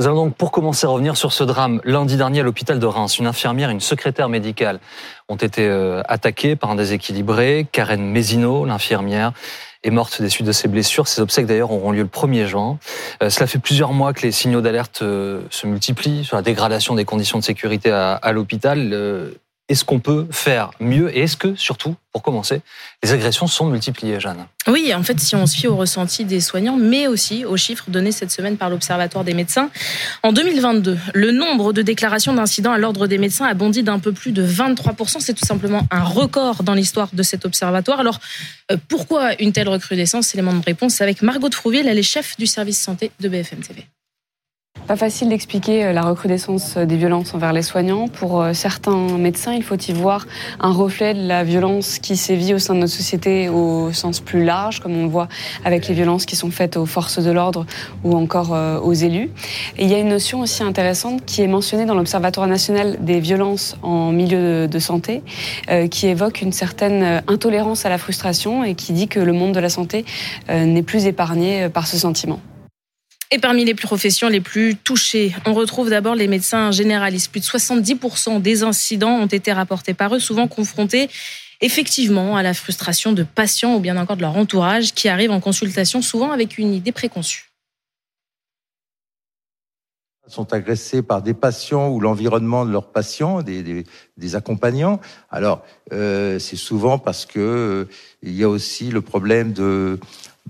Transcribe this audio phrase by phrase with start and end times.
[0.00, 1.80] Nous allons donc pour commencer revenir sur ce drame.
[1.84, 4.80] Lundi dernier à l'hôpital de Reims, une infirmière et une secrétaire médicale
[5.28, 7.68] ont été euh, attaquées par un déséquilibré.
[7.70, 9.32] Karen Mézineau, l'infirmière,
[9.84, 11.06] est morte des suites de ses blessures.
[11.06, 12.80] Ses obsèques d'ailleurs auront lieu le 1er juin.
[13.22, 16.96] Euh, cela fait plusieurs mois que les signaux d'alerte euh, se multiplient sur la dégradation
[16.96, 19.36] des conditions de sécurité à, à l'hôpital.
[19.70, 22.60] Est-ce qu'on peut faire mieux Et est-ce que, surtout, pour commencer,
[23.02, 24.46] les agressions sont multipliées, Jeanne?
[24.68, 27.86] Oui, en fait, si on se fie au ressenti des soignants, mais aussi aux chiffres
[27.88, 29.70] donnés cette semaine par l'Observatoire des médecins,
[30.22, 34.12] en 2022, le nombre de déclarations d'incidents à l'ordre des médecins a bondi d'un peu
[34.12, 35.20] plus de 23%.
[35.20, 38.00] C'est tout simplement un record dans l'histoire de cet observatoire.
[38.00, 38.20] Alors,
[38.70, 40.34] euh, pourquoi une telle recrudescence?
[40.34, 43.60] Élément de réponse avec Margot de Frouville, elle est chef du service santé de BFM
[43.60, 43.86] TV.
[44.86, 48.06] Pas facile d'expliquer euh, la recrudescence des violences envers les soignants.
[48.06, 50.26] Pour euh, certains médecins, il faut y voir
[50.60, 54.44] un reflet de la violence qui sévit au sein de notre société au sens plus
[54.44, 55.28] large, comme on le voit
[55.64, 57.64] avec les violences qui sont faites aux forces de l'ordre
[58.04, 59.30] ou encore euh, aux élus.
[59.78, 63.20] Et il y a une notion aussi intéressante qui est mentionnée dans l'Observatoire national des
[63.20, 65.22] violences en milieu de santé,
[65.90, 69.60] qui évoque une certaine intolérance à la frustration et qui dit que le monde de
[69.60, 70.04] la santé
[70.48, 72.40] n'est plus épargné par ce sentiment.
[73.34, 77.32] Et parmi les professions les plus touchées, on retrouve d'abord les médecins généralistes.
[77.32, 81.08] Plus de 70% des incidents ont été rapportés par eux, souvent confrontés
[81.60, 85.40] effectivement à la frustration de patients ou bien encore de leur entourage qui arrivent en
[85.40, 87.50] consultation souvent avec une idée préconçue
[90.26, 93.84] sont agressés par des patients ou l'environnement de leurs patients, des,
[94.16, 95.00] des, accompagnants.
[95.30, 97.84] Alors, euh, c'est souvent parce que euh,
[98.22, 99.98] il y a aussi le problème de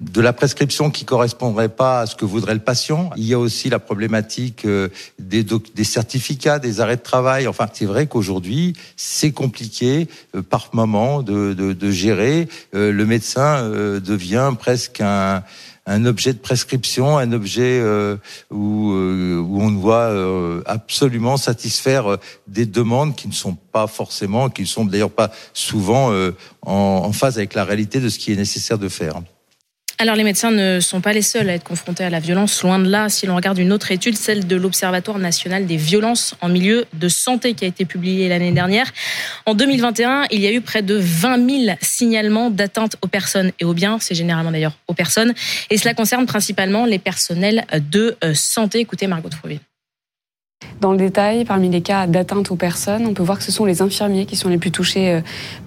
[0.00, 3.10] de la prescription qui correspondrait pas à ce que voudrait le patient.
[3.16, 4.88] Il y a aussi la problématique euh,
[5.20, 7.46] des, des certificats, des arrêts de travail.
[7.46, 12.48] Enfin, c'est vrai qu'aujourd'hui, c'est compliqué euh, par moment de, de, de gérer.
[12.72, 15.44] Le médecin devient presque un,
[15.86, 17.82] un objet de prescription, un objet
[18.50, 22.16] où, où on doit absolument satisfaire
[22.46, 26.10] des demandes qui ne sont pas forcément, qui ne sont d'ailleurs pas souvent
[26.62, 29.20] en, en phase avec la réalité de ce qui est nécessaire de faire.
[29.98, 32.80] Alors les médecins ne sont pas les seuls à être confrontés à la violence, loin
[32.80, 33.08] de là.
[33.08, 37.08] Si l'on regarde une autre étude, celle de l'Observatoire national des violences en milieu de
[37.08, 38.92] santé qui a été publiée l'année dernière,
[39.46, 43.64] en 2021, il y a eu près de 20 000 signalements d'atteinte aux personnes et
[43.64, 45.32] aux biens, c'est généralement d'ailleurs aux personnes,
[45.70, 48.80] et cela concerne principalement les personnels de euh, santé.
[48.80, 49.60] Écoutez Margot Trouville.
[50.80, 53.64] Dans le détail, parmi les cas d'atteinte aux personnes, on peut voir que ce sont
[53.64, 55.20] les infirmiers qui sont les plus touchés euh,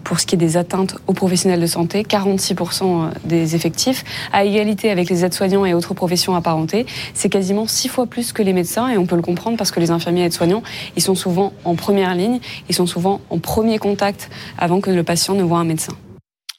[0.04, 4.44] pour ce qui est des atteintes aux professionnels de santé, 46% euh, des effectifs, à
[4.44, 6.86] égalité avec les aides-soignants et autres professions apparentées.
[7.14, 9.80] C'est quasiment six fois plus que les médecins et on peut le comprendre parce que
[9.80, 10.64] les infirmiers et aides-soignants,
[10.96, 15.04] ils sont souvent en première ligne, ils sont souvent en premier contact avant que le
[15.04, 15.94] patient ne voit un médecin.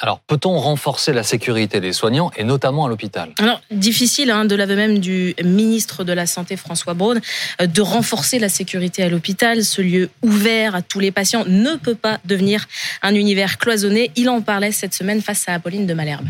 [0.00, 3.30] Alors, peut-on renforcer la sécurité des soignants et notamment à l'hôpital?
[3.38, 7.20] Alors, difficile, hein, de l'aveu même du ministre de la Santé, François Braun,
[7.60, 9.64] euh, de renforcer la sécurité à l'hôpital.
[9.64, 12.66] Ce lieu ouvert à tous les patients ne peut pas devenir
[13.02, 14.12] un univers cloisonné.
[14.14, 16.28] Il en parlait cette semaine face à Apolline de Malherbe.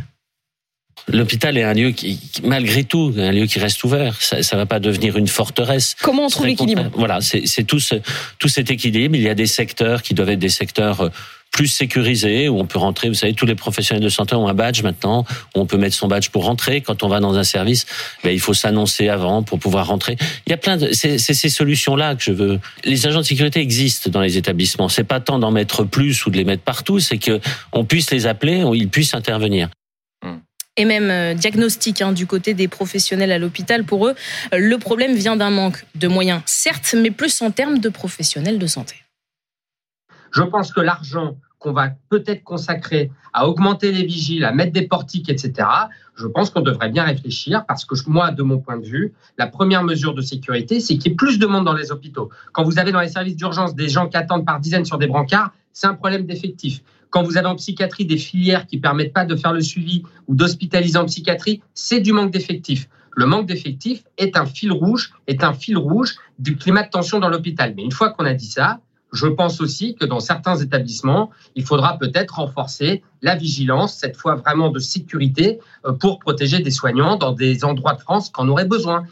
[1.07, 4.21] L'hôpital est un lieu qui, malgré tout, un lieu qui reste ouvert.
[4.21, 5.95] Ça, ne va pas devenir une forteresse.
[6.03, 6.91] Comment on trouve l'équilibre?
[6.95, 7.95] Voilà, c'est tout, ce,
[8.39, 9.15] tout cet équilibre.
[9.17, 11.11] Il y a des secteurs qui doivent être des secteurs euh,
[11.51, 13.09] plus sécurisé, où on peut rentrer.
[13.09, 15.97] Vous savez, tous les professionnels de santé ont un badge maintenant, où on peut mettre
[15.97, 16.81] son badge pour rentrer.
[16.81, 17.87] Quand on va dans un service,
[18.23, 20.17] ben, il faut s'annoncer avant pour pouvoir rentrer.
[20.47, 22.61] Il y a plein de, c'est ces solutions-là que je veux.
[22.85, 24.89] Les agents de sécurité existent dans les établissements.
[24.89, 27.41] C'est pas tant d'en mettre plus ou de les mettre partout, c'est que
[27.73, 29.69] on puisse les appeler, ils puissent intervenir
[30.79, 33.85] et même euh, diagnostic hein, du côté des professionnels à l'hôpital.
[33.85, 34.15] Pour eux,
[34.53, 38.67] le problème vient d'un manque de moyens, certes, mais plus en termes de professionnels de
[38.67, 38.95] santé.
[40.31, 44.87] Je pense que l'argent qu'on va peut-être consacrer à augmenter les vigiles, à mettre des
[44.87, 45.69] portiques, etc.,
[46.15, 49.47] je pense qu'on devrait bien réfléchir parce que moi, de mon point de vue, la
[49.47, 52.31] première mesure de sécurité, c'est qu'il y ait plus de monde dans les hôpitaux.
[52.53, 55.07] Quand vous avez dans les services d'urgence des gens qui attendent par dizaines sur des
[55.07, 56.83] brancards, c'est un problème d'effectif.
[57.11, 60.35] Quand vous avez en psychiatrie des filières qui permettent pas de faire le suivi ou
[60.35, 62.89] d'hospitaliser en psychiatrie, c'est du manque d'effectifs.
[63.13, 67.19] Le manque d'effectifs est un fil rouge, est un fil rouge du climat de tension
[67.19, 67.75] dans l'hôpital.
[67.77, 68.81] Mais une fois qu'on a dit ça,
[69.13, 74.35] je pense aussi que dans certains établissements, il faudra peut-être renforcer la vigilance, cette fois
[74.35, 78.49] vraiment de sécurité, euh, pour protéger des soignants dans des endroits de France qui en
[78.49, 79.05] auraient besoin.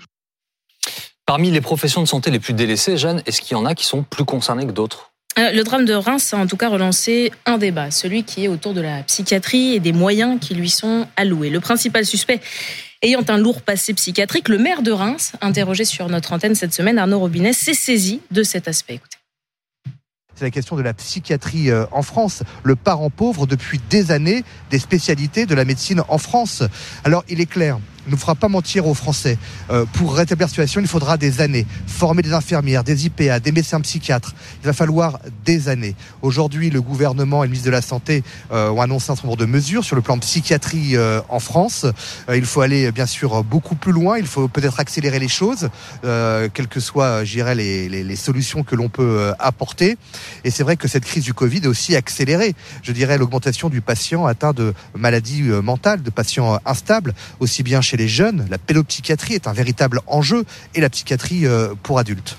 [1.25, 3.85] Parmi les professions de santé les plus délaissées, Jeanne, est-ce qu'il y en a qui
[3.85, 5.13] sont plus concernées que d'autres?
[5.39, 8.49] Euh, le drame de Reims a en tout cas relancé un débat, celui qui est
[8.49, 11.51] autour de la psychiatrie et des moyens qui lui sont alloués.
[11.51, 12.41] Le principal suspect
[13.03, 16.99] ayant un lourd passé psychiatrique, le maire de Reims, interrogé sur notre antenne cette semaine,
[16.99, 18.95] Arnaud Robinet, s'est saisi de cet aspect.
[18.95, 19.16] Écoutez
[20.37, 22.43] c'est la question de la psychiatrie euh, en France.
[22.63, 26.63] Le parent pauvre depuis des années des spécialités de la médecine en France.
[27.05, 27.79] Alors il est clair
[28.09, 29.39] ne fera pas mentir aux Français.
[29.71, 31.67] Euh, pour rétablir la situation, il faudra des années.
[31.87, 34.35] Former des infirmières, des IPA, des médecins psychiatres.
[34.63, 35.95] Il va falloir des années.
[36.23, 38.23] Aujourd'hui, le gouvernement et le ministre de la Santé
[38.53, 41.87] euh, ont annoncé un certain nombre de mesures sur le plan psychiatrie euh, en France.
[42.33, 44.19] il faut aller bien sûr beaucoup plus loin.
[44.19, 45.69] Il faut peut-être accélérer les choses,
[46.03, 49.97] quelles que soient, j'irais, les, les, les, solutions que l'on peut apporter.
[50.45, 53.81] Et c'est vrai que cette crise du Covid a aussi accéléré, je dirais, l'augmentation du
[53.81, 58.47] patient atteint de maladies mentales, de patients instables, aussi bien chez les jeunes.
[58.51, 60.45] La pédopsychiatrie est un véritable enjeu
[60.75, 62.39] et la psychiatrie euh, pour adultes.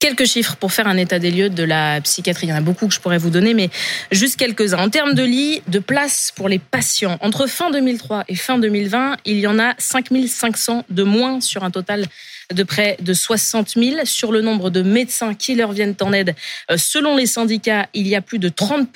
[0.00, 2.46] Quelques chiffres pour faire un état des lieux de la psychiatrie.
[2.46, 3.68] Il y en a beaucoup que je pourrais vous donner, mais
[4.10, 4.78] juste quelques-uns.
[4.78, 9.18] En termes de lits, de places pour les patients, entre fin 2003 et fin 2020,
[9.26, 12.06] il y en a 5500 de moins sur un total
[12.52, 14.04] de près de 60 000.
[14.04, 16.34] Sur le nombre de médecins qui leur viennent en aide,
[16.70, 18.88] euh, selon les syndicats, il y a plus de 30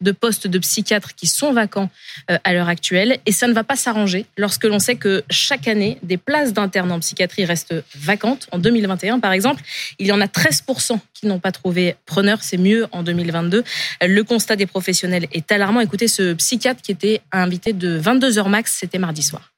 [0.00, 1.90] de postes de psychiatres qui sont vacants
[2.30, 3.18] euh, à l'heure actuelle.
[3.26, 6.92] Et ça ne va pas s'arranger lorsque l'on sait que chaque année, des places d'internes
[6.92, 8.48] en psychiatrie restent vacantes.
[8.52, 9.62] En 2021, par exemple,
[9.98, 10.64] il y en a 13
[11.12, 12.38] qui n'ont pas trouvé preneur.
[12.40, 13.62] C'est mieux en 2022.
[14.00, 15.80] Le constat des professionnels est alarmant.
[15.80, 19.49] Écoutez ce psychiatre qui était invité de 22h max, c'était mardi soir.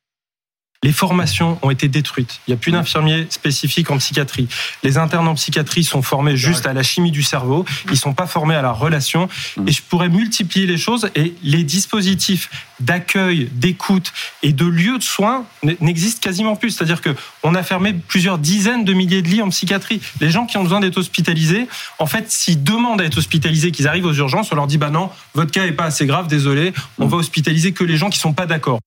[0.84, 2.40] Les formations ont été détruites.
[2.46, 4.49] Il n'y a plus d'infirmiers spécifiques en psychiatrie.
[4.82, 7.64] Les internes en psychiatrie sont formés juste à la chimie du cerveau.
[7.88, 9.29] Ils sont pas formés à la relation.
[9.64, 12.50] Et je pourrais multiplier les choses et les dispositifs
[12.81, 14.12] d'accueil, d'écoute
[14.43, 15.44] et de lieux de soins
[15.81, 16.70] n'existent quasiment plus.
[16.70, 17.11] C'est-à-dire que
[17.44, 20.00] on a fermé plusieurs dizaines de milliers de lits en psychiatrie.
[20.20, 21.69] Les gens qui ont besoin d'être hospitalisés,
[22.00, 24.90] en fait, s'ils demandent à être hospitalisés, qu'ils arrivent aux urgences, on leur dit bah
[24.90, 28.19] non, votre cas est pas assez grave, désolé, on va hospitaliser que les gens qui
[28.19, 28.81] sont pas d'accord.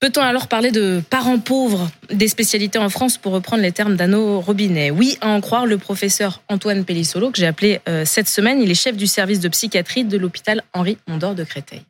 [0.00, 4.40] Peut-on alors parler de parents pauvres des spécialités en France pour reprendre les termes d'Anneau
[4.40, 4.90] Robinet?
[4.90, 8.60] Oui, à en croire le professeur Antoine Pellissolo que j'ai appelé euh, cette semaine.
[8.62, 11.82] Il est chef du service de psychiatrie de l'hôpital Henri Mondor de Créteil.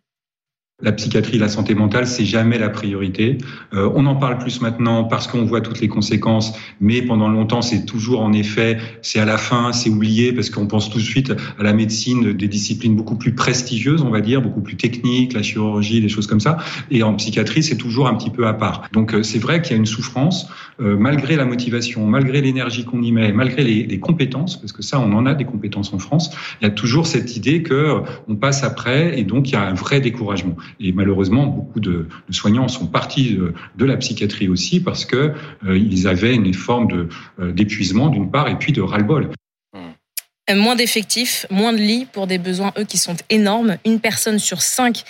[0.83, 3.39] La psychiatrie, la santé mentale, c'est jamais la priorité.
[3.73, 6.53] Euh, on en parle plus maintenant parce qu'on voit toutes les conséquences,
[6.83, 10.67] mais pendant longtemps, c'est toujours en effet, c'est à la fin, c'est oublié parce qu'on
[10.67, 14.43] pense tout de suite à la médecine, des disciplines beaucoup plus prestigieuses, on va dire,
[14.43, 16.59] beaucoup plus techniques, la chirurgie, des choses comme ça.
[16.91, 18.87] Et en psychiatrie, c'est toujours un petit peu à part.
[18.93, 20.47] Donc euh, c'est vrai qu'il y a une souffrance,
[20.83, 24.83] euh, malgré la motivation, malgré l'énergie qu'on y met, malgré les, les, compétences, parce que
[24.83, 26.37] ça, on en a des compétences en France.
[26.61, 29.63] Il y a toujours cette idée que on passe après, et donc il y a
[29.63, 30.55] un vrai découragement.
[30.81, 33.39] Et malheureusement, beaucoup de, soignants sont partis
[33.77, 35.33] de, la psychiatrie aussi parce que
[35.65, 37.09] euh, ils avaient une forme
[37.39, 39.31] euh, d'épuisement d'une part et puis de ras-le-bol.
[40.49, 43.79] Euh, moins d'effectifs, moins de lits pour des besoins, eux, qui sont énormes.
[43.85, 45.03] Une personne sur cinq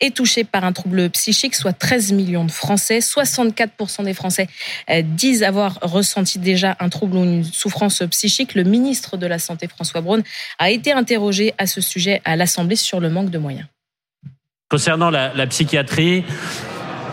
[0.00, 3.00] est touchée par un trouble psychique, soit 13 millions de Français.
[3.00, 4.46] 64% des Français
[5.02, 8.54] disent avoir ressenti déjà un trouble ou une souffrance psychique.
[8.54, 10.22] Le ministre de la Santé, François Braun,
[10.58, 13.66] a été interrogé à ce sujet à l'Assemblée sur le manque de moyens.
[14.68, 16.24] Concernant la, psychiatrie,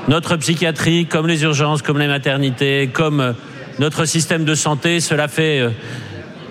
[0.07, 3.33] notre psychiatrie, comme les urgences, comme les maternités, comme euh,
[3.77, 5.69] notre système de santé, cela fait euh,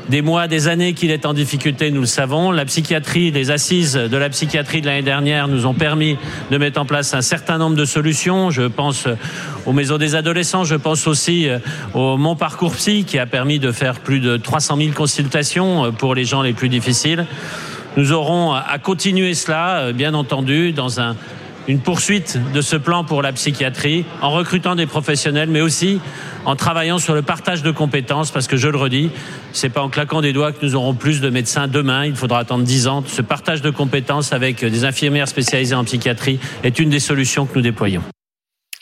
[0.09, 2.53] des mois, des années qu'il est en difficulté, nous le savons.
[2.53, 6.17] La psychiatrie, les assises de la psychiatrie de l'année dernière nous ont permis
[6.53, 8.53] de mettre en place un certain nombre de solutions.
[8.53, 9.17] Je pense euh,
[9.67, 11.49] aux maisons des adolescents, je pense aussi
[11.95, 16.15] au Mon Parcours Psy qui a permis de faire plus de 300 000 consultations pour
[16.15, 17.27] les gens les plus difficiles.
[17.97, 21.15] Nous aurons à continuer cela, euh, bien entendu, dans un,
[21.69, 26.01] une poursuite de ce plan pour la psychiatrie, en recrutant des professionnels, mais aussi
[26.47, 29.11] en travaillant sur le partage de compétences, parce que je le redis,
[29.53, 32.07] c'est pas en claquant des doigts que nous aurons plus de médecins demain.
[32.07, 33.05] Il faudra attendre dix ans.
[33.07, 37.57] Ce partage de compétences avec des infirmières spécialisées en psychiatrie est une des solutions que
[37.57, 38.03] nous déployons.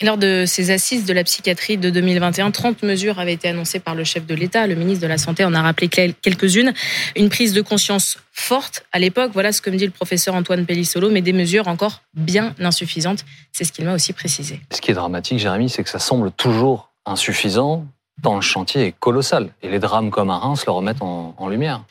[0.03, 3.95] Lors de ces assises de la psychiatrie de 2021, 30 mesures avaient été annoncées par
[3.95, 4.67] le chef de l'État.
[4.67, 6.73] Le ministre de la Santé en a rappelé quelques-unes.
[7.17, 10.65] Une prise de conscience forte à l'époque, voilà ce que me dit le professeur Antoine
[10.65, 13.27] Pellissolo, mais des mesures encore bien insuffisantes.
[13.53, 14.61] C'est ce qu'il m'a aussi précisé.
[14.73, 17.85] Ce qui est dramatique, Jérémy, c'est que ça semble toujours insuffisant
[18.23, 19.49] tant le chantier est colossal.
[19.63, 21.83] Et les drames comme à Reims le remettent en, en lumière.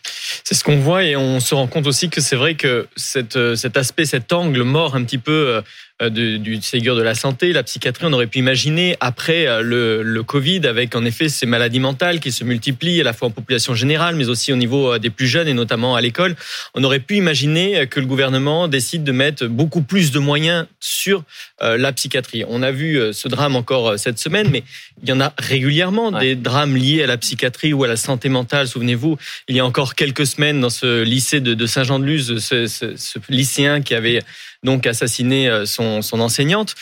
[0.43, 3.35] C'est ce qu'on voit et on se rend compte aussi que c'est vrai que cette,
[3.35, 5.61] euh, cet aspect, cet angle mort un petit peu
[6.01, 10.01] euh, du Ségur de la santé, la psychiatrie, on aurait pu imaginer après euh, le,
[10.01, 13.31] le, Covid, avec en effet ces maladies mentales qui se multiplient à la fois en
[13.31, 16.35] population générale, mais aussi au niveau des plus jeunes et notamment à l'école,
[16.73, 21.23] on aurait pu imaginer que le gouvernement décide de mettre beaucoup plus de moyens sur
[21.61, 22.43] la psychiatrie.
[22.47, 24.63] On a vu ce drame encore cette semaine, mais
[25.03, 28.29] il y en a régulièrement des drames liés à la psychiatrie ou à la santé
[28.29, 28.67] mentale.
[28.67, 33.81] Souvenez-vous, il y a encore quelques semaines dans ce lycée de, Saint-Jean-de-Luz, ce, ce, lycéen
[33.81, 34.21] qui avait
[34.63, 36.75] donc assassiné euh, son, enseignante.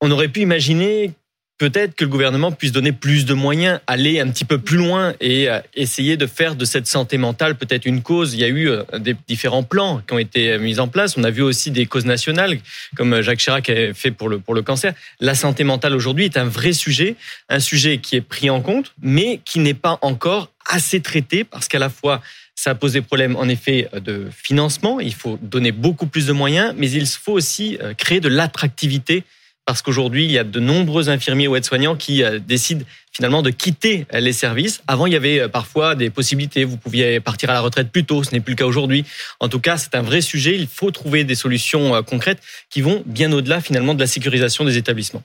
[0.00, 1.12] On aurait pu imaginer
[1.56, 5.14] peut-être que le gouvernement puisse donner plus de moyens, aller un petit peu plus loin
[5.20, 8.34] et euh, essayer de faire de cette santé mentale peut-être une cause.
[8.34, 11.16] Il y a eu euh, des différents plans qui ont été mis en place.
[11.16, 12.58] On a vu aussi des causes nationales,
[12.96, 14.92] comme Jacques Chirac a fait pour le cancer.
[15.20, 17.16] La santé mentale aujourd'hui est un vrai sujet,
[17.48, 21.68] un sujet qui est pris en compte, mais qui n'est pas encore assez traité parce
[21.68, 22.22] qu'à la fois
[22.54, 26.74] ça pose des problèmes en effet de financement, il faut donner beaucoup plus de moyens,
[26.76, 29.24] mais il faut aussi euh, créer de l'attractivité
[29.66, 33.50] parce qu'aujourd'hui, il y a de nombreux infirmiers ou aides-soignants qui euh, décident finalement de
[33.50, 34.82] quitter les services.
[34.86, 36.64] Avant, il y avait euh, parfois des possibilités.
[36.64, 38.22] Vous pouviez partir à la retraite plus tôt.
[38.22, 39.04] Ce n'est plus le cas aujourd'hui.
[39.40, 40.54] En tout cas, c'est un vrai sujet.
[40.54, 44.76] Il faut trouver des solutions concrètes qui vont bien au-delà finalement de la sécurisation des
[44.76, 45.22] établissements.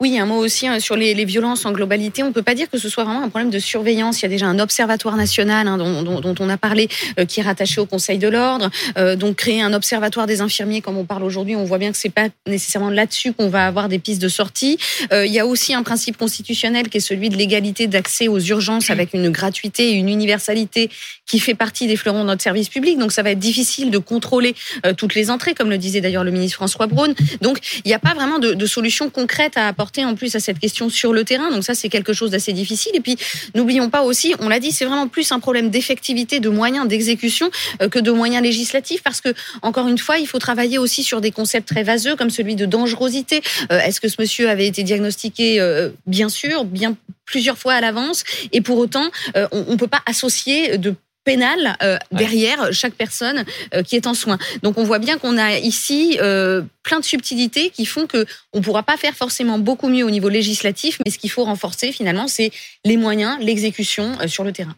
[0.00, 2.22] Oui, un mot aussi hein, sur les, violences en globalité.
[2.22, 4.20] On ne peut pas dire que ce soit vraiment un problème de surveillance.
[4.20, 7.42] Il y a déjà un observatoire national hein, dont, on a parlé, euh, qui est
[7.42, 8.70] rattaché au Conseil de l'ordre.
[8.98, 11.98] Euh, donc créer un observatoire des infirmiers, comme on parle aujourd'hui, on voit bien que
[11.98, 14.78] c'est pas nécessairement là-dessus qu'on va avoir des pistes de sortie.
[15.12, 18.40] Euh, il y a aussi un principe constitutionnel qui est celui de l'égalité d'accès aux
[18.40, 20.90] urgences avec une gratuité et une universalité
[21.26, 22.98] qui fait partie des fleurons de notre service public.
[22.98, 24.54] Donc ça va être difficile de contrôler
[24.96, 27.14] toutes les entrées, comme le disait d'ailleurs le ministre François Braun.
[27.40, 30.40] Donc il n'y a pas vraiment de, de solution concrète à apporter en plus à
[30.40, 31.50] cette question sur le terrain.
[31.50, 32.92] Donc ça, c'est quelque chose d'assez difficile.
[32.94, 33.16] Et puis,
[33.54, 37.50] n'oublions pas aussi, on l'a dit, c'est vraiment plus un problème d'effectivité, de moyens d'exécution
[37.82, 39.30] euh, que de moyens législatifs, parce que
[39.62, 42.66] encore une fois, il faut travailler aussi sur des concepts très vaseux comme celui de
[42.66, 43.42] dangerosité.
[43.70, 46.96] Euh, est-ce que ce monsieur avait été diagnostiqué euh, Bien sûr, bien
[47.26, 48.22] plusieurs fois à l'avance,
[48.52, 53.82] et pour autant, on ne peut pas associer de pénal euh, derrière chaque personne euh,
[53.82, 54.38] qui est en soins.
[54.62, 58.60] Donc on voit bien qu'on a ici euh, plein de subtilités qui font que on
[58.60, 62.28] pourra pas faire forcément beaucoup mieux au niveau législatif, mais ce qu'il faut renforcer finalement,
[62.28, 62.50] c'est
[62.84, 64.76] les moyens, l'exécution sur le terrain.